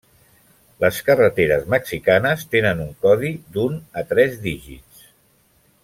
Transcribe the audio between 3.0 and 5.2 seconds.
codi d'un a tres dígits.